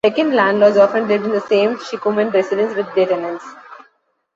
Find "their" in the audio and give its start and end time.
2.95-3.05